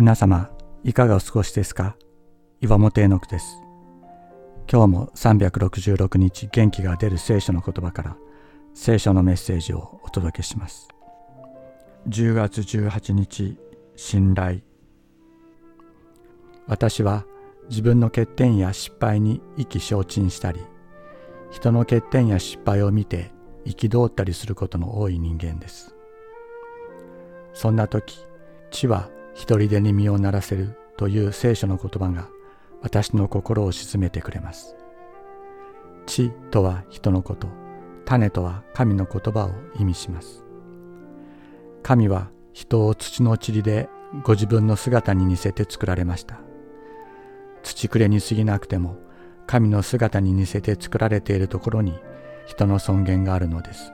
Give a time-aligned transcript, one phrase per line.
[0.00, 0.48] 皆様
[0.82, 1.94] いかがお過ごしですか？
[2.62, 3.60] 岩本絵の句です。
[4.66, 8.16] 今日も366日元気が出る聖書の言葉から
[8.72, 10.88] 聖書のメッセージをお届けします。
[12.08, 13.58] 10月18日
[13.94, 14.60] 信頼。
[16.66, 17.26] 私は
[17.68, 20.62] 自分の欠点や失敗に意気消沈したり
[21.50, 23.32] 人の欠点や失敗を見て
[23.66, 25.94] 憤ったりすることの多い人間です。
[27.52, 28.24] そんな時
[28.70, 32.28] 地は一人でに身を鳴らせるという聖書の言葉が
[32.82, 34.76] 私の心を鎮めてくれます。
[36.04, 37.48] 地とは人のこと
[38.04, 40.44] 種とは神の言葉を意味します。
[41.82, 43.88] 神は人を土の塵で
[44.24, 46.38] ご自分の姿に似せて作られました。
[47.62, 48.98] 土くれに過ぎなくても
[49.46, 51.98] 神の姿に似せて作られているところに
[52.44, 53.90] 人の尊厳があるのです。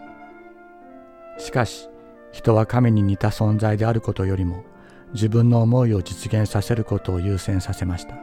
[1.39, 1.89] しかし
[2.33, 4.65] 人は神に似た存在であることよりも
[5.17, 8.17] 自分の思いを実現させることを優先させました。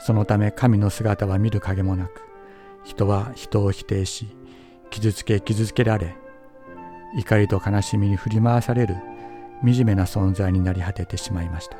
[0.00, 2.22] そのため神の姿は見る影もなく
[2.84, 4.26] 人は人を否定し
[4.90, 6.16] 傷つけ傷つけられ
[7.16, 8.96] 怒りと悲しみに振り回される
[9.62, 11.76] 惨めな存在になり果ててしまいました。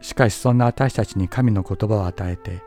[0.00, 2.62] しかしそんな私たちに神の言葉を与えて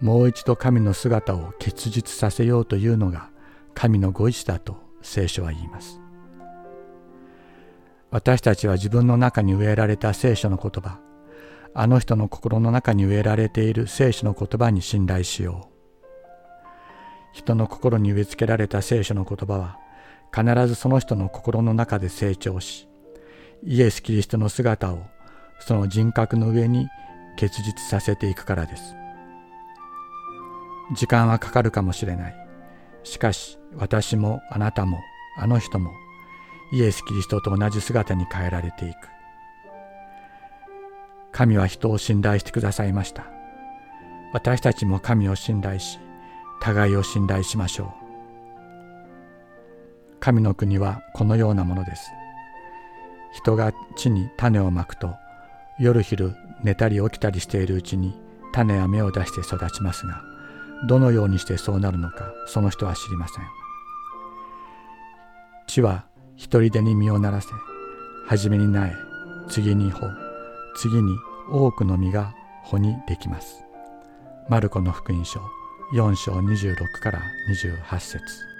[0.00, 3.30] もう一度神の姿を結実させようというのが
[3.74, 6.05] 神のご意志だと聖書は言います。
[8.16, 11.00] 私たちは自分の中に植えられた聖書の言葉
[11.74, 17.34] あの人の心の中に植えられている聖書の言葉に信頼しよう。
[17.34, 19.78] 人の心に植え付けられた聖書の言葉は
[20.34, 22.88] 必ずその人の心の中で成長し
[23.62, 25.00] イエス・キリストの姿を
[25.60, 26.88] その人格の上に
[27.36, 28.96] 結実させていくからです。
[30.94, 32.34] 時間はかかるかもしれない。
[33.02, 35.00] しかし私もあなたも
[35.36, 35.90] あの人も
[36.72, 38.96] イエス・キリストと同じ姿に変えられていく。
[41.32, 43.26] 神は人を信頼してくださいました。
[44.32, 45.98] 私たちも神を信頼し
[46.60, 48.06] 互いを信頼しましょう。
[50.18, 52.10] 神の国はこのようなものです。
[53.32, 55.14] 人が地に種をまくと
[55.78, 58.18] 夜昼寝たり起きたりしているうちに
[58.52, 60.22] 種や芽を出して育ちますが
[60.88, 63.44] どのようにしてそうなるのかその人は知りません。
[65.66, 66.06] 地は
[66.36, 67.48] 一人でに実をならせ
[68.26, 68.92] 初めに苗
[69.48, 70.10] 次に穂
[70.76, 71.16] 次に
[71.50, 73.64] 多くの実が穂にできます。
[74.48, 75.40] マルコの福音書
[75.94, 78.55] 4章26から28節。